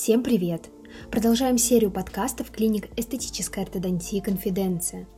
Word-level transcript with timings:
Всем 0.00 0.22
привет! 0.22 0.70
Продолжаем 1.10 1.58
серию 1.58 1.90
подкастов 1.90 2.52
клиник 2.52 2.88
эстетической 2.96 3.64
ортодонтии 3.64 4.20
«Конфиденция». 4.20 5.08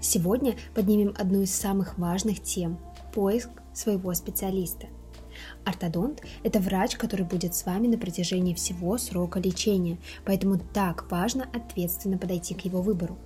Сегодня 0.00 0.54
поднимем 0.72 1.16
одну 1.18 1.40
из 1.42 1.52
самых 1.52 1.98
важных 1.98 2.40
тем– 2.40 2.78
поиск 3.12 3.50
своего 3.74 4.14
специалиста. 4.14 4.86
Ортодонт– 5.64 6.22
это 6.44 6.60
врач, 6.60 6.96
который 6.96 7.26
будет 7.26 7.56
с 7.56 7.66
вами 7.66 7.88
на 7.88 7.98
протяжении 7.98 8.54
всего 8.54 8.98
срока 8.98 9.40
лечения, 9.40 9.98
поэтому 10.24 10.60
так 10.60 11.10
важно 11.10 11.48
ответственно 11.52 12.16
подойти 12.16 12.54
к 12.54 12.64
его 12.64 12.82
выбору. 12.82 13.18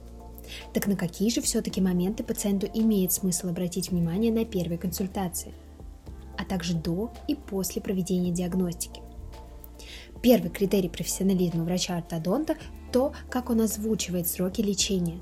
Так 0.72 0.86
на 0.86 0.96
какие 0.96 1.28
же 1.28 1.42
все-таки 1.42 1.82
моменты 1.82 2.24
пациенту 2.24 2.66
имеет 2.72 3.12
смысл 3.12 3.48
обратить 3.48 3.90
внимание 3.90 4.32
на 4.32 4.46
первой 4.46 4.78
консультации, 4.78 5.52
а 6.38 6.46
также 6.46 6.72
до 6.72 7.12
и 7.28 7.34
после 7.34 7.82
проведения 7.82 8.30
диагностики? 8.30 9.03
Первый 10.24 10.50
критерий 10.50 10.88
профессионализма 10.88 11.64
врача-ортодонта– 11.64 12.56
то, 12.92 13.12
как 13.28 13.50
он 13.50 13.60
озвучивает 13.60 14.26
сроки 14.26 14.62
лечения. 14.62 15.20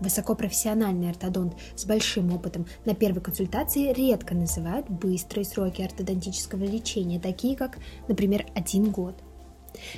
Высокопрофессиональный 0.00 1.10
ортодонт 1.10 1.52
с 1.76 1.84
большим 1.84 2.32
опытом 2.32 2.64
на 2.86 2.94
первой 2.94 3.20
консультации 3.20 3.92
редко 3.92 4.34
называют 4.34 4.88
быстрые 4.88 5.44
сроки 5.44 5.82
ортодонтического 5.82 6.64
лечения, 6.64 7.20
такие 7.20 7.56
как, 7.56 7.78
например, 8.08 8.46
один 8.54 8.90
год. 8.90 9.16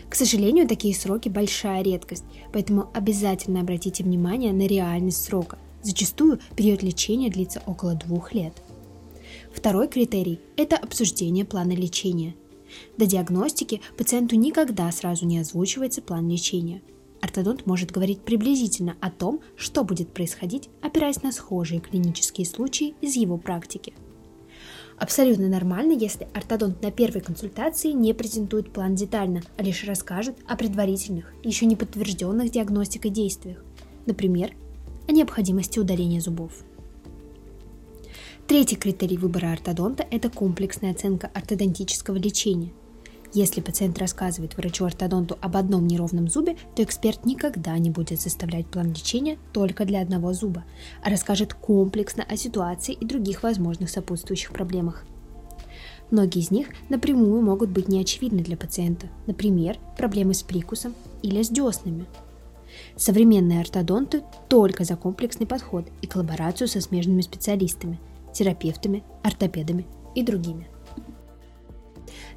К 0.08 0.16
сожалению, 0.16 0.66
такие 0.66 0.96
сроки– 0.96 1.28
большая 1.28 1.82
редкость, 1.84 2.24
поэтому 2.52 2.90
обязательно 2.92 3.60
обратите 3.60 4.02
внимание 4.02 4.52
на 4.52 4.66
реальность 4.66 5.22
срока. 5.22 5.58
Зачастую 5.82 6.40
период 6.56 6.82
лечения 6.82 7.30
длится 7.30 7.62
около 7.66 7.94
двух 7.94 8.34
лет. 8.34 8.54
Второй 9.54 9.86
критерий– 9.86 10.40
это 10.56 10.76
обсуждение 10.76 11.44
плана 11.44 11.70
лечения. 11.70 12.34
До 12.96 13.06
диагностики 13.06 13.80
пациенту 13.96 14.36
никогда 14.36 14.90
сразу 14.92 15.26
не 15.26 15.38
озвучивается 15.38 16.02
план 16.02 16.28
лечения. 16.28 16.82
Ортодонт 17.20 17.66
может 17.66 17.90
говорить 17.90 18.22
приблизительно 18.22 18.96
о 19.00 19.10
том, 19.10 19.40
что 19.56 19.84
будет 19.84 20.12
происходить, 20.12 20.70
опираясь 20.80 21.22
на 21.22 21.32
схожие 21.32 21.80
клинические 21.80 22.46
случаи 22.46 22.94
из 23.00 23.16
его 23.16 23.36
практики. 23.36 23.92
Абсолютно 25.00 25.48
нормально, 25.48 25.92
если 25.92 26.28
ортодонт 26.34 26.82
на 26.82 26.90
первой 26.90 27.22
консультации 27.22 27.92
не 27.92 28.12
презентует 28.12 28.70
план 28.70 28.94
детально, 28.94 29.42
а 29.56 29.62
лишь 29.62 29.84
расскажет 29.84 30.36
о 30.46 30.56
предварительных, 30.56 31.32
еще 31.42 31.64
не 31.64 31.74
подтвержденных 31.74 32.50
диагностикой 32.50 33.10
действиях, 33.10 33.64
например, 34.04 34.52
о 35.08 35.12
необходимости 35.12 35.78
удаления 35.78 36.20
зубов. 36.20 36.52
Третий 38.50 38.74
критерий 38.74 39.16
выбора 39.16 39.52
ортодонта– 39.52 40.04
это 40.10 40.28
комплексная 40.28 40.90
оценка 40.90 41.30
ортодонтического 41.34 42.16
лечения. 42.16 42.72
Если 43.32 43.60
пациент 43.60 43.96
рассказывает 43.98 44.56
врачу-ортодонту 44.56 45.38
об 45.40 45.56
одном 45.56 45.86
неровном 45.86 46.26
зубе, 46.26 46.56
то 46.74 46.82
эксперт 46.82 47.24
никогда 47.24 47.78
не 47.78 47.90
будет 47.90 48.20
составлять 48.20 48.66
план 48.66 48.88
лечения 48.88 49.38
только 49.52 49.84
для 49.84 50.02
одного 50.02 50.32
зуба, 50.32 50.64
а 51.00 51.10
расскажет 51.10 51.54
комплексно 51.54 52.24
о 52.24 52.36
ситуации 52.36 52.92
и 52.92 53.06
других 53.06 53.44
возможных 53.44 53.88
сопутствующих 53.88 54.50
проблемах. 54.50 55.04
Многие 56.10 56.40
из 56.40 56.50
них 56.50 56.70
напрямую 56.88 57.42
могут 57.42 57.70
быть 57.70 57.86
неочевидны 57.86 58.42
для 58.42 58.56
пациента, 58.56 59.06
например, 59.28 59.78
проблемы 59.96 60.34
с 60.34 60.42
прикусом 60.42 60.96
или 61.22 61.40
с 61.40 61.50
деснами. 61.50 62.06
Современные 62.96 63.60
ортодонты 63.60 64.24
только 64.48 64.82
за 64.82 64.96
комплексный 64.96 65.46
подход 65.46 65.86
и 66.02 66.08
коллаборацию 66.08 66.66
со 66.66 66.80
смежными 66.80 67.20
специалистами– 67.20 68.00
терапевтами, 68.32 69.04
ортопедами 69.22 69.86
и 70.14 70.22
другими. 70.22 70.68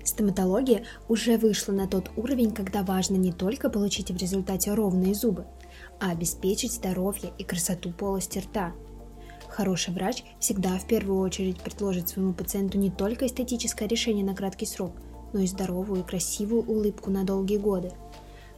Стоматология 0.04 0.84
уже 1.08 1.38
вышла 1.38 1.72
на 1.72 1.88
тот 1.88 2.12
уровень, 2.18 2.52
когда 2.52 2.84
важно 2.84 3.16
не 3.16 3.32
только 3.32 3.70
получить 3.70 4.12
в 4.12 4.18
результате 4.18 4.74
ровные 4.74 5.14
зубы, 5.14 5.46
а 6.00 6.12
обеспечить 6.12 6.74
здоровье 6.74 7.34
и 7.38 7.44
красоту 7.44 7.92
полости 7.92 8.40
рта. 8.40 8.74
Хороший 9.48 9.94
врач 9.94 10.24
всегда 10.40 10.78
в 10.78 10.88
первую 10.88 11.20
очередь 11.20 11.60
предложит 11.62 12.10
своему 12.10 12.34
пациенту 12.34 12.78
не 12.78 12.90
только 12.90 13.28
эстетическое 13.28 13.88
решение 13.88 14.26
на 14.26 14.36
краткий 14.36 14.66
срок, 14.66 14.94
но 15.32 15.40
и 15.40 15.48
здоровую 15.48 16.02
и 16.02 16.06
красивую 16.06 16.64
улыбку 16.64 17.10
на 17.10 17.24
долгие 17.24 17.58
годы. 17.58 17.92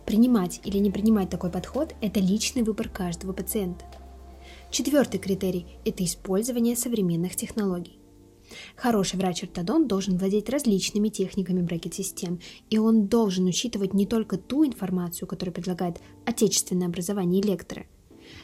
Принимать 0.06 0.62
или 0.64 0.78
не 0.78 0.92
принимать 0.92 1.30
такой 1.30 1.52
подход– 1.52 1.94
это 2.02 2.20
личный 2.20 2.64
выбор 2.64 2.90
каждого 2.90 3.34
пациента– 3.34 3.86
Четвертый 4.72 5.20
критерий– 5.20 5.68
это 5.86 6.04
использование 6.04 6.76
современных 6.76 7.36
технологий. 7.36 8.00
Хороший 8.76 9.18
врач-ортодонт 9.18 9.88
должен 9.88 10.18
владеть 10.18 10.50
различными 10.50 11.10
техниками 11.10 11.62
брекет-систем, 11.62 12.40
и 12.70 12.78
он 12.78 13.08
должен 13.08 13.46
учитывать 13.46 13.94
не 13.94 14.06
только 14.06 14.38
ту 14.38 14.66
информацию, 14.66 15.28
которую 15.28 15.54
предлагает 15.54 16.02
отечественное 16.26 16.88
образование 16.88 17.42
и 17.42 17.46
лекторы. 17.46 17.88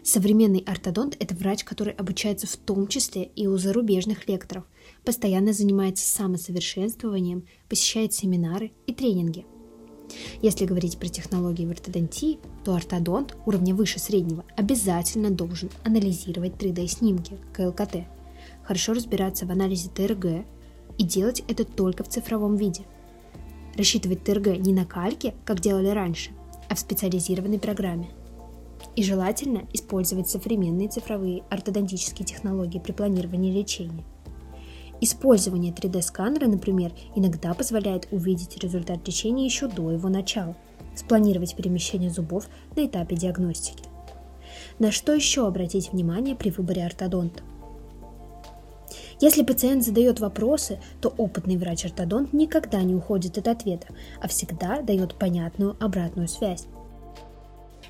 Современный 0.04 0.64
ортодонт– 0.66 1.18
это 1.20 1.36
врач, 1.36 1.64
который 1.64 1.94
обучается 1.94 2.48
в 2.48 2.56
том 2.56 2.88
числе 2.88 3.24
и 3.24 3.48
у 3.48 3.58
зарубежных 3.58 4.28
лекторов, 4.28 4.66
постоянно 5.04 5.54
занимается 5.54 6.08
самосовершенствованием, 6.08 7.46
посещает 7.68 8.14
семинары 8.14 8.72
и 8.88 8.94
тренинги– 8.94 9.46
если 10.42 10.66
говорить 10.66 10.98
про 10.98 11.08
технологии 11.08 11.66
в 11.66 11.72
ортодонтии, 11.72 12.40
то 12.64 12.76
ортодонт 12.76 13.38
уровня 13.46 13.76
выше 13.76 14.00
среднего 14.00 14.44
обязательно 14.56 15.30
должен 15.30 15.70
анализировать 15.84 16.54
3D-снимки 16.54 17.38
КЛКТ, 17.54 18.08
хорошо 18.64 18.94
разбираться 18.94 19.46
в 19.46 19.52
анализе 19.52 19.90
ТРГ 19.90 20.46
и 20.98 21.04
делать 21.04 21.44
это 21.48 21.64
только 21.66 22.04
в 22.04 22.10
цифровом 22.10 22.56
виде. 22.56 22.82
Рассчитывать 23.76 24.24
ТРГ 24.24 24.58
не 24.58 24.74
на 24.74 24.86
кальке, 24.86 25.34
как 25.46 25.62
делали 25.62 25.90
раньше, 25.90 26.32
а 26.70 26.76
в 26.76 26.80
специализированной 26.80 27.60
программе. 27.60 28.10
И 28.96 29.04
желательно 29.04 29.68
использовать 29.74 30.30
современные 30.30 30.90
цифровые 30.90 31.44
ортодонтические 31.50 32.26
технологии 32.26 32.80
при 32.80 32.92
планировании 32.92 33.58
лечения– 33.58 34.04
Использование 35.04 35.74
3D-сканера, 35.74 36.46
например, 36.46 36.94
иногда 37.16 37.56
позволяет 37.56 38.08
увидеть 38.12 38.64
результат 38.64 39.06
лечения 39.08 39.46
еще 39.46 39.68
до 39.68 39.90
его 39.90 40.10
начала, 40.10 40.56
спланировать 40.96 41.56
перемещение 41.56 42.12
зубов 42.12 42.48
на 42.76 42.86
этапе 42.86 43.16
диагностики. 43.16 43.84
На 44.78 44.92
что 44.92 45.12
еще 45.12 45.48
обратить 45.48 45.92
внимание 45.92 46.36
при 46.36 46.52
выборе 46.52 46.86
ортодонта? 46.86 47.42
Если 49.20 49.44
пациент 49.44 49.84
задает 49.84 50.20
вопросы, 50.20 50.80
то 51.02 51.10
опытный 51.18 51.58
врач-ортодонт 51.58 52.32
никогда 52.32 52.84
не 52.84 52.94
уходит 52.94 53.40
от 53.40 53.48
ответа, 53.48 53.88
а 54.22 54.28
всегда 54.28 54.84
дает 54.84 55.16
понятную 55.16 55.78
обратную 55.80 56.28
связь. 56.28 56.68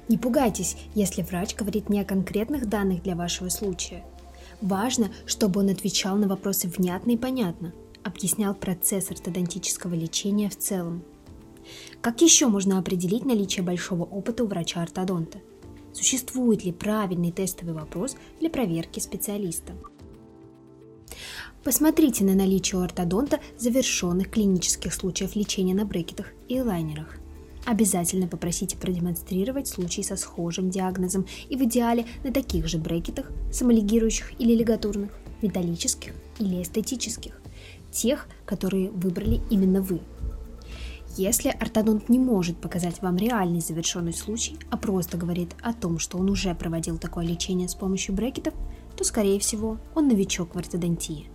Не 0.08 0.18
пугайтесь, 0.18 0.78
если 0.96 1.24
врач 1.24 1.56
говорит 1.56 1.90
не 1.90 2.00
о 2.00 2.06
конкретных 2.06 2.70
данных 2.70 3.04
для 3.04 3.16
вашего 3.16 3.50
случая– 3.50 4.06
Важно, 4.62 5.12
чтобы 5.26 5.62
он 5.62 5.70
отвечал 5.70 6.16
на 6.18 6.28
вопросы 6.28 6.68
внятно 6.68 7.12
и 7.12 7.18
понятно, 7.18 7.74
объяснял 8.04 8.54
процесс 8.54 9.10
ортодонтического 9.10 9.96
лечения 9.96 10.50
в 10.50 10.58
целом. 10.58 11.04
Как 12.02 12.22
еще 12.22 12.48
можно 12.48 12.78
определить 12.78 13.26
наличие 13.26 13.64
большого 13.64 14.04
опыта 14.04 14.44
у 14.44 14.48
врача-ортодонта? 14.48 15.40
Существует 15.94 16.64
ли 16.64 16.72
правильный 16.72 17.32
тестовый 17.32 17.74
вопрос 17.74 18.16
для 18.40 18.50
проверки 18.50 19.00
специалиста? 19.00 19.74
Посмотрите 21.64 22.24
на 22.24 22.34
наличие 22.34 22.80
у 22.80 22.84
ортодонта 22.84 23.40
завершенных 23.58 24.32
клинических 24.32 24.94
случаев 24.94 25.36
лечения 25.36 25.76
на 25.76 25.86
брекетах 25.86 26.28
и 26.48 26.60
лайнерах. 26.60 27.21
Обязательно 27.66 28.28
попросите 28.28 28.76
продемонстрировать 28.76 29.68
случай 29.68 30.02
со 30.02 30.16
схожим 30.16 30.70
диагнозом 30.70 31.28
и 31.48 31.56
в 31.56 31.64
идеале 31.64 32.06
на 32.24 32.32
таких 32.32 32.68
же 32.68 32.80
брекетах, 32.80 33.32
самолигирующих 33.52 34.40
или 34.40 34.56
лигатурных, 34.56 35.12
металлических 35.42 36.14
или 36.40 36.62
эстетических, 36.62 37.40
тех, 37.92 38.28
которые 38.46 38.90
выбрали 38.90 39.42
именно 39.50 39.82
вы. 39.82 40.02
Если 41.18 41.50
ортодонт 41.50 42.10
не 42.10 42.18
может 42.18 42.58
показать 42.58 43.02
вам 43.02 43.18
реальный 43.18 43.60
завершенный 43.60 44.14
случай, 44.14 44.58
а 44.72 44.78
просто 44.78 45.18
говорит 45.18 45.54
о 45.62 45.74
том, 45.74 46.00
что 46.00 46.18
он 46.18 46.30
уже 46.30 46.56
проводил 46.56 46.98
такое 46.98 47.26
лечение 47.26 47.68
с 47.68 47.76
помощью 47.76 48.16
брекетов, 48.16 48.54
то, 48.98 49.04
скорее 49.04 49.40
всего, 49.40 49.78
он 49.94 50.08
новичок 50.08 50.56
в 50.56 50.58
ортодонтии. 50.58 51.30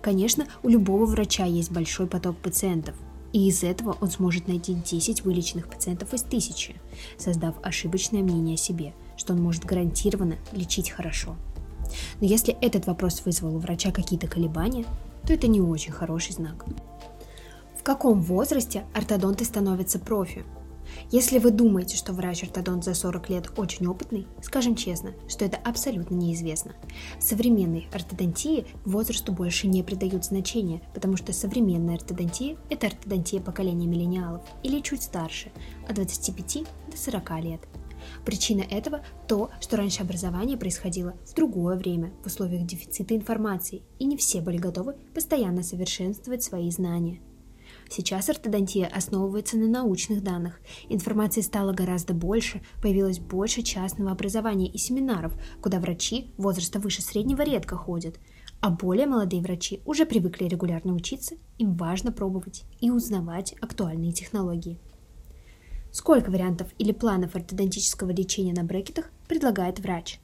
Конечно, 0.00 0.46
у 0.62 0.68
любого 0.68 1.04
врача 1.04 1.44
есть 1.44 1.70
большой 1.70 2.06
поток 2.06 2.38
пациентов– 2.38 2.96
и 3.34 3.48
из 3.48 3.64
этого 3.64 3.98
он 4.00 4.10
сможет 4.10 4.46
найти 4.46 4.74
10 4.74 5.24
вылеченных 5.24 5.68
пациентов 5.68 6.14
из 6.14 6.22
тысячи, 6.22 6.76
создав 7.18 7.56
ошибочное 7.62 8.22
мнение 8.22 8.54
о 8.54 8.56
себе, 8.56 8.94
что 9.16 9.32
он 9.32 9.42
может 9.42 9.64
гарантированно 9.64 10.36
лечить 10.52 10.90
хорошо. 10.90 11.34
Но 12.20 12.26
если 12.28 12.56
этот 12.60 12.86
вопрос 12.86 13.22
вызвал 13.24 13.56
у 13.56 13.58
врача 13.58 13.90
какие-то 13.90 14.28
колебания, 14.28 14.86
то 15.26 15.32
это 15.32 15.48
не 15.48 15.60
очень 15.60 15.92
хороший 15.92 16.32
знак. 16.32 16.64
В 17.76 17.82
каком 17.82 18.22
возрасте 18.22 18.84
ортодонты 18.94 19.44
становятся 19.44 19.98
профи? 19.98 20.44
Если 21.10 21.38
вы 21.38 21.50
думаете, 21.50 21.96
что 21.96 22.12
врач-ортодонт 22.12 22.84
за 22.84 22.94
40 22.94 23.30
лет 23.30 23.50
очень 23.56 23.86
опытный, 23.86 24.26
скажем 24.42 24.74
честно, 24.76 25.12
что 25.28 25.44
это 25.44 25.56
абсолютно 25.56 26.14
неизвестно. 26.14 26.72
В 27.18 27.22
современной 27.22 27.88
ортодонтии 27.92 28.66
возрасту 28.84 29.32
больше 29.32 29.66
не 29.66 29.82
придают 29.82 30.24
значения, 30.24 30.82
потому 30.94 31.16
что 31.16 31.32
современная 31.32 31.96
ортодонтия– 31.96 32.56
это 32.70 32.88
ортодонтия 32.88 33.40
поколения 33.40 33.86
миллениалов 33.86 34.42
или 34.62 34.80
чуть 34.80 35.02
старше, 35.02 35.52
от 35.88 35.96
25 35.96 36.64
до 36.90 36.96
40 36.96 37.30
лет. 37.42 37.60
Причина 38.24 38.62
этого– 38.62 39.02
то, 39.28 39.50
что 39.60 39.76
раньше 39.76 40.02
образование 40.02 40.58
происходило 40.58 41.14
в 41.26 41.34
другое 41.34 41.76
время, 41.76 42.12
в 42.22 42.26
условиях 42.26 42.66
дефицита 42.66 43.16
информации, 43.16 43.82
и 43.98 44.04
не 44.04 44.16
все 44.16 44.40
были 44.40 44.58
готовы 44.58 44.94
постоянно 45.14 45.62
совершенствовать 45.62 46.42
свои 46.42 46.70
знания– 46.70 47.20
Сейчас 47.96 48.28
ортодонтия 48.28 48.88
основывается 48.88 49.56
на 49.56 49.68
научных 49.68 50.20
данных. 50.20 50.58
Информации 50.88 51.42
стало 51.42 51.72
гораздо 51.72 52.12
больше, 52.12 52.60
появилось 52.82 53.20
больше 53.20 53.62
частного 53.62 54.10
образования 54.10 54.66
и 54.66 54.78
семинаров, 54.78 55.32
куда 55.62 55.78
врачи 55.78 56.32
возраста 56.36 56.80
выше 56.80 57.02
среднего 57.02 57.42
редко 57.42 57.76
ходят. 57.76 58.18
А 58.60 58.70
более 58.70 59.06
молодые 59.06 59.42
врачи 59.42 59.80
уже 59.86 60.06
привыкли 60.06 60.46
регулярно 60.46 60.92
учиться, 60.92 61.36
им 61.56 61.76
важно 61.76 62.10
пробовать 62.10 62.64
и 62.80 62.90
узнавать 62.90 63.54
актуальные 63.60 64.10
технологии. 64.10 64.80
Сколько 65.92 66.32
вариантов 66.32 66.66
или 66.78 66.90
планов 66.90 67.36
ортодонтического 67.36 68.10
лечения 68.10 68.54
на 68.54 68.64
брекетах 68.64 69.12
предлагает 69.28 69.78
врач? 69.78 70.18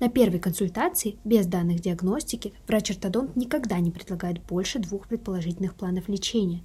На 0.00 0.10
первой 0.10 0.38
консультации, 0.38 1.16
без 1.24 1.46
данных 1.46 1.80
диагностики, 1.80 2.52
врач-ортодонт 2.68 3.36
никогда 3.36 3.78
не 3.80 3.90
предлагает 3.90 4.44
больше 4.44 4.80
двух 4.80 5.08
предположительных 5.08 5.76
планов 5.76 6.10
лечения. 6.10 6.62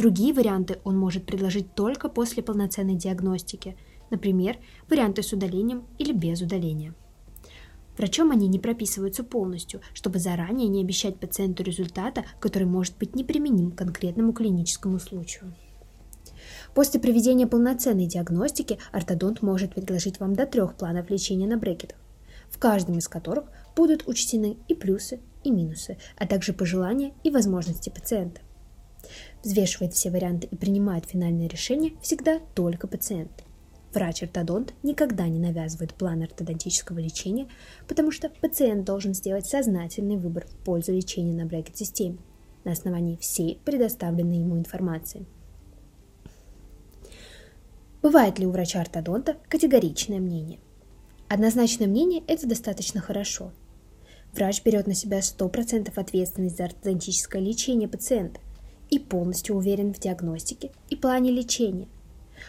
Другие 0.00 0.32
варианты 0.32 0.78
он 0.82 0.96
может 0.96 1.26
предложить 1.26 1.74
только 1.74 2.08
после 2.08 2.42
полноценной 2.42 2.94
диагностики, 2.94 3.76
например, 4.08 4.56
варианты 4.88 5.22
с 5.22 5.30
удалением 5.34 5.84
или 5.98 6.14
без 6.14 6.40
удаления. 6.40 6.94
Врачом 7.98 8.30
они 8.30 8.48
не 8.48 8.58
прописываются 8.58 9.24
полностью, 9.24 9.82
чтобы 9.92 10.18
заранее 10.18 10.68
не 10.68 10.80
обещать 10.80 11.20
пациенту 11.20 11.62
результата, 11.62 12.24
который 12.40 12.66
может 12.66 12.96
быть 12.96 13.14
неприменим 13.14 13.72
к 13.72 13.76
конкретному 13.76 14.32
клиническому 14.32 14.98
случаю. 14.98 15.54
После 16.74 16.98
проведения 16.98 17.46
полноценной 17.46 18.06
диагностики 18.06 18.78
ортодонт 18.92 19.42
может 19.42 19.74
предложить 19.74 20.18
вам 20.18 20.32
до 20.32 20.46
трех 20.46 20.76
планов 20.76 21.10
лечения 21.10 21.46
на 21.46 21.58
брекетах 21.58 21.98
в 22.48 22.58
каждом 22.58 22.96
из 22.98 23.06
которых 23.06 23.44
будут 23.76 24.08
учтены 24.08 24.56
и 24.66 24.74
плюсы, 24.74 25.20
и 25.44 25.50
минусы, 25.52 25.98
а 26.16 26.26
также 26.26 26.52
пожелания 26.52 27.12
и 27.22 27.30
возможности 27.30 27.90
пациента. 27.90 28.40
Взвешивает 29.42 29.94
все 29.94 30.10
варианты 30.10 30.48
и 30.50 30.56
принимает 30.56 31.06
финальное 31.06 31.48
решение 31.48 31.92
всегда 32.02 32.40
только 32.54 32.86
пациент. 32.86 33.44
Врач-ортодонт 33.92 34.74
никогда 34.82 35.26
не 35.26 35.38
навязывает 35.38 35.94
план 35.94 36.22
ортодонтического 36.22 36.98
лечения, 36.98 37.48
потому 37.88 38.12
что 38.12 38.28
пациент 38.28 38.84
должен 38.84 39.14
сделать 39.14 39.46
сознательный 39.46 40.16
выбор 40.16 40.46
в 40.46 40.54
пользу 40.64 40.92
лечения 40.92 41.32
на 41.32 41.46
брекет-системе 41.46 42.18
на 42.64 42.72
основании 42.72 43.16
всей 43.16 43.58
предоставленной 43.64 44.38
ему 44.38 44.56
информации. 44.58 45.24
Бывает 48.02 48.38
ли 48.38 48.46
у 48.46 48.50
врача-ортодонта 48.50 49.36
категоричное 49.48 50.20
мнение– 50.20 50.60
Однозначное 51.30 51.86
мнение– 51.86 52.24
это 52.26 52.48
достаточно 52.48 53.00
хорошо. 53.00 53.52
Врач 54.32 54.64
берет 54.64 54.88
на 54.88 54.94
себя 54.94 55.20
100% 55.20 55.92
ответственность 55.94 56.56
за 56.56 56.64
ортодонтическое 56.64 57.40
лечение 57.40 57.88
пациента 57.88 58.40
и 58.90 58.98
полностью 58.98 59.56
уверен 59.56 59.94
в 59.94 59.98
диагностике 59.98 60.70
и 60.88 60.96
плане 60.96 61.30
лечения. 61.30 61.88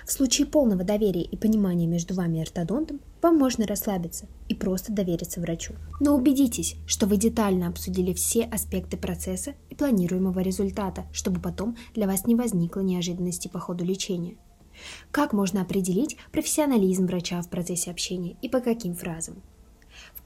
В 0.06 0.12
случае 0.12 0.48
полного 0.48 0.84
доверия 0.84 1.22
и 1.22 1.36
понимания 1.36 1.86
между 1.86 2.14
вами 2.14 2.38
и 2.38 2.42
ортодонтом 2.42 3.02
вам 3.22 3.38
можно 3.38 3.68
расслабиться 3.68 4.26
и 4.48 4.56
просто 4.56 4.92
довериться 4.92 5.42
врачу. 5.42 5.74
Но 6.00 6.16
убедитесь, 6.16 6.76
что 6.88 7.08
вы 7.08 7.18
детально 7.18 7.68
обсудили 7.68 8.14
все 8.14 8.44
аспекты 8.44 8.98
процесса 8.98 9.54
и 9.70 9.76
планируемого 9.76 10.40
результата, 10.40 11.06
чтобы 11.12 11.42
потом 11.42 11.76
для 11.94 12.08
вас 12.08 12.26
не 12.26 12.36
возникло 12.36 12.80
неожиданности 12.80 13.48
по 13.48 13.60
ходу 13.60 13.84
лечения– 13.84 14.36
как 15.12 15.34
можно 15.34 15.62
определить 15.62 16.18
профессионализм 16.32 17.06
врача 17.06 17.42
в 17.42 17.50
процессе 17.50 17.92
общения 17.92 18.36
и 18.42 18.50
по 18.50 18.60
каким 18.60 18.96
фразам? 18.96 19.42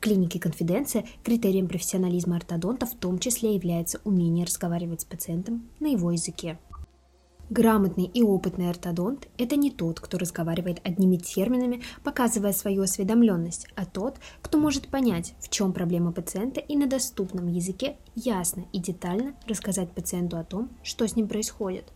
Клинике 0.05 0.39
«Конфиденция» 0.39 1.03
критерием 1.23 1.67
профессионализма 1.67 2.35
ортодонта 2.35 2.85
в 2.85 2.93
том 2.93 3.17
числе 3.17 3.55
является 3.55 3.99
умение 4.03 4.45
разговаривать 4.45 5.01
с 5.01 5.05
пациентом 5.05 5.67
на 5.79 5.87
его 5.87 6.11
языке. 6.11 6.59
Грамотный 7.49 8.03
и 8.03 8.21
опытный 8.21 8.69
ортодонт– 8.69 9.27
это 9.39 9.55
не 9.55 9.71
тот, 9.71 9.99
кто 9.99 10.19
разговаривает 10.19 10.79
одними 10.83 11.17
терминами, 11.17 11.81
показывая 12.03 12.53
свою 12.53 12.83
осведомленность, 12.83 13.67
а 13.75 13.87
тот, 13.87 14.17
кто 14.43 14.59
может 14.59 14.89
понять, 14.89 15.33
в 15.39 15.49
чем 15.49 15.73
проблема 15.73 16.11
пациента 16.11 16.59
и 16.59 16.77
на 16.77 16.85
доступном 16.85 17.47
языке 17.47 17.97
ясно 18.13 18.67
и 18.73 18.77
детально 18.77 19.33
рассказать 19.47 19.89
пациенту 19.89 20.37
о 20.37 20.43
том, 20.43 20.69
что 20.83 21.07
с 21.07 21.15
ним 21.15 21.27
происходит. 21.27 21.91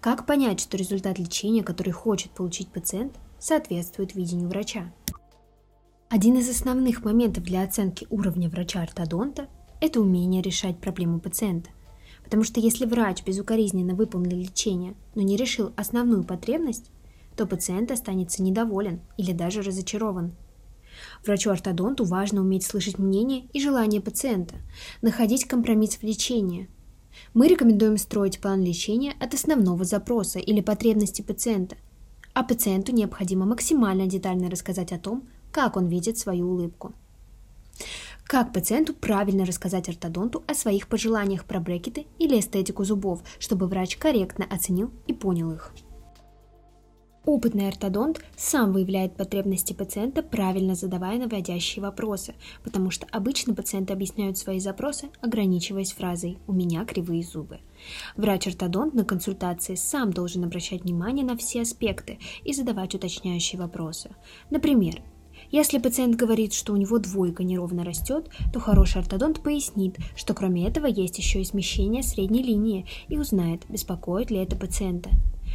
Как 0.00 0.24
понять, 0.24 0.60
что 0.60 0.78
результат 0.78 1.18
лечения, 1.18 1.62
который 1.62 1.92
хочет 1.92 2.30
получить 2.30 2.68
пациент, 2.68 3.12
соответствует 3.38 4.14
видению 4.14 4.48
врача? 4.48 4.90
Один 6.10 6.36
из 6.36 6.50
основных 6.50 7.04
моментов 7.04 7.44
для 7.44 7.62
оценки 7.62 8.06
уровня 8.10 8.50
врача-ортодонта– 8.50 9.48
это 9.80 10.00
умение 10.00 10.42
решать 10.42 10.80
проблему 10.80 11.20
пациента. 11.20 11.70
Потому 12.24 12.42
что 12.42 12.58
если 12.58 12.84
врач 12.84 13.24
безукоризненно 13.24 13.94
выполнил 13.94 14.36
лечение, 14.36 14.94
но 15.14 15.22
не 15.22 15.36
решил 15.36 15.72
основную 15.76 16.24
потребность, 16.24 16.90
то 17.36 17.46
пациент 17.46 17.92
останется 17.92 18.42
недоволен 18.42 19.00
или 19.18 19.32
даже 19.32 19.62
разочарован. 19.62 20.34
Врачу-ортодонту 21.24 22.04
важно 22.04 22.40
уметь 22.40 22.64
слышать 22.64 22.98
мнение 22.98 23.44
и 23.52 23.60
желания 23.62 24.00
пациента, 24.00 24.56
находить 25.02 25.44
компромисс 25.44 25.96
в 25.96 26.02
лечении– 26.02 26.68
мы 27.34 27.48
рекомендуем 27.48 27.96
строить 27.96 28.40
план 28.40 28.62
лечения 28.62 29.14
от 29.20 29.34
основного 29.34 29.84
запроса 29.84 30.38
или 30.38 30.60
потребности 30.60 31.22
пациента, 31.22 31.76
а 32.34 32.42
пациенту 32.42 32.92
необходимо 32.92 33.46
максимально 33.46 34.06
детально 34.06 34.50
рассказать 34.50 34.92
о 34.92 34.98
том, 34.98 35.28
как 35.52 35.76
он 35.76 35.86
видит 35.86 36.18
свою 36.18 36.50
улыбку. 36.50 36.92
Как 38.24 38.52
пациенту 38.52 38.94
правильно 38.94 39.44
рассказать 39.44 39.88
ортодонту 39.88 40.44
о 40.46 40.54
своих 40.54 40.86
пожеланиях 40.86 41.44
про 41.44 41.58
брекеты 41.58 42.06
или 42.18 42.38
эстетику 42.38 42.84
зубов, 42.84 43.22
чтобы 43.40 43.66
врач 43.66 43.96
корректно 43.96 44.44
оценил 44.48 44.92
и 45.08 45.12
понял 45.12 45.50
их. 45.50 45.72
Опытный 47.26 47.68
ортодонт 47.68 48.24
сам 48.36 48.72
выявляет 48.72 49.14
потребности 49.14 49.74
пациента, 49.74 50.22
правильно 50.22 50.74
задавая 50.74 51.18
наводящие 51.18 51.82
вопросы, 51.82 52.34
потому 52.64 52.90
что 52.90 53.06
обычно 53.10 53.54
пациенты 53.54 53.92
объясняют 53.92 54.38
свои 54.38 54.58
запросы, 54.58 55.10
ограничиваясь 55.20 55.92
фразой 55.92 56.38
«у 56.46 56.52
меня 56.52 56.84
кривые 56.86 57.22
зубы». 57.22 57.60
Врач-ортодонт 58.16 58.94
на 58.94 59.04
консультации 59.04 59.74
сам 59.74 60.12
должен 60.12 60.44
обращать 60.44 60.84
внимание 60.84 61.24
на 61.24 61.36
все 61.36 61.60
аспекты 61.60 62.18
и 62.42 62.54
задавать 62.54 62.94
уточняющие 62.94 63.60
вопросы. 63.60 64.10
Например, 64.48 65.02
если 65.50 65.78
пациент 65.78 66.16
говорит, 66.16 66.54
что 66.54 66.72
у 66.72 66.76
него 66.76 66.98
двойка 66.98 67.42
неровно 67.42 67.84
растет, 67.84 68.28
то 68.52 68.60
хороший 68.60 69.00
ортодонт 69.00 69.42
пояснит, 69.42 69.96
что 70.16 70.32
кроме 70.32 70.66
этого 70.66 70.86
есть 70.86 71.18
еще 71.18 71.40
и 71.40 71.44
смещение 71.44 72.02
средней 72.02 72.42
линии 72.42 72.86
и 73.08 73.16
узнает, 73.16 73.62
беспокоит 73.68 74.30
ли 74.30 74.38
это 74.38 74.56
пациента. 74.56 75.10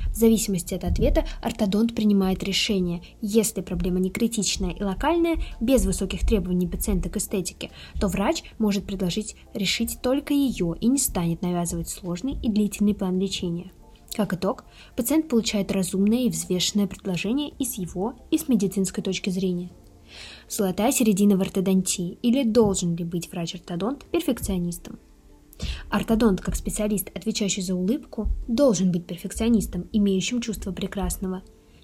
В 0.10 0.16
зависимости 0.16 0.74
от 0.74 0.84
ответа 0.84 1.26
ортодонт 1.42 1.96
принимает 1.96 2.44
решение. 2.44 3.02
Если 3.22 3.62
проблема 3.62 4.00
не 4.00 4.10
критичная 4.10 4.72
и 4.72 4.84
локальная, 4.84 5.38
без 5.60 5.86
высоких 5.86 6.22
требований 6.22 6.68
пациента 6.68 7.10
к 7.10 7.18
эстетике, 7.18 7.72
то 8.00 8.08
врач 8.08 8.44
может 8.58 8.86
предложить 8.86 9.36
решить 9.54 10.00
только 10.02 10.34
ее 10.34 10.76
и 10.80 10.88
не 10.88 10.98
станет 10.98 11.42
навязывать 11.42 11.90
сложный 11.90 12.38
и 12.42 12.50
длительный 12.50 12.96
план 12.96 13.20
лечения. 13.20 13.72
Как 14.16 14.34
итог, 14.34 14.64
пациент 14.96 15.28
получает 15.28 15.72
разумное 15.72 16.20
и 16.20 16.30
взвешенное 16.30 16.88
предложение 16.88 17.50
и 17.60 17.66
с 17.66 17.78
его, 17.78 18.14
и 18.32 18.38
с 18.38 18.48
медицинской 18.48 19.04
точки 19.04 19.30
зрения. 19.30 19.70
Золотая 20.50 20.92
середина 20.92 21.38
в 21.38 21.42
ортодонтии 21.42 22.18
или 22.22 22.44
должен 22.44 22.96
ли 22.96 23.04
быть 23.04 23.32
врач-ортодонт 23.32 24.06
перфекционистом? 24.06 25.00
Ортодонт, 25.90 26.42
как 26.42 26.56
специалист, 26.56 27.10
отвечающий 27.16 27.62
за 27.62 27.76
улыбку, 27.76 28.28
должен 28.48 28.92
быть 28.92 29.06
перфекционистом, 29.06 29.88
имеющим 29.92 30.42
чувство 30.42 30.72
прекрасного. 30.72 31.42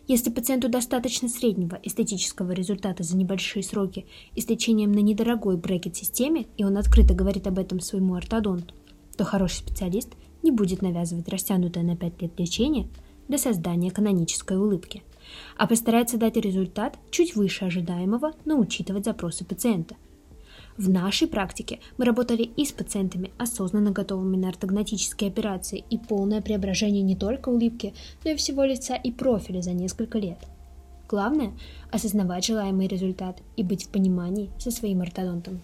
Если 0.07 0.29
пациенту 0.29 0.67
достаточно 0.67 1.29
среднего 1.29 1.79
эстетического 1.83 2.51
результата 2.51 3.03
за 3.03 3.15
небольшие 3.15 3.63
сроки 3.63 4.05
и 4.35 4.41
с 4.41 4.49
лечением 4.49 4.91
на 4.91 4.99
недорогой 4.99 5.57
брекет-системе, 5.57 6.47
и 6.57 6.65
он 6.65 6.77
открыто 6.77 7.13
говорит 7.13 7.47
об 7.47 7.59
этом 7.59 7.79
своему 7.79 8.15
ортодонту, 8.15 8.73
то 9.15 9.23
хороший 9.23 9.57
специалист 9.57 10.09
не 10.43 10.51
будет 10.51 10.81
навязывать 10.81 11.29
растянутое 11.29 11.83
на 11.83 11.95
5 11.95 12.21
лет 12.21 12.39
лечение 12.39 12.87
для 13.27 13.37
создания 13.37 13.91
канонической 13.91 14.57
улыбки, 14.57 15.03
а 15.57 15.67
постарается 15.67 16.17
дать 16.17 16.37
результат 16.37 16.97
чуть 17.09 17.35
выше 17.35 17.65
ожидаемого, 17.65 18.33
но 18.45 18.59
учитывать 18.59 19.05
запросы 19.05 19.45
пациента– 19.45 19.95
В 20.77 20.89
нашей 20.89 21.27
практике 21.27 21.79
мы 21.97 22.05
работали 22.05 22.43
и 22.43 22.65
с 22.65 22.71
пациентами, 22.71 23.31
осознанно 23.37 23.91
готовыми 23.91 24.37
на 24.37 24.49
ортогнатические 24.49 25.29
операции 25.29 25.83
и 25.89 25.97
полное 25.97 26.41
преображение 26.41 27.03
не 27.03 27.15
только 27.15 27.49
улыбки, 27.49 27.93
но 28.23 28.31
и 28.31 28.35
всего 28.35 28.63
лица 28.63 28.95
и 28.95 29.11
профиля 29.11 29.61
за 29.61 29.73
несколько 29.73 30.17
лет. 30.17 30.39
Главное– 31.09 31.51
осознавать 31.91 32.45
желаемый 32.45 32.87
результат 32.87 33.41
и 33.57 33.63
быть 33.63 33.83
в 33.83 33.89
понимании 33.89 34.49
со 34.57 34.71
своим 34.71 35.01
ортодонтом. 35.01 35.61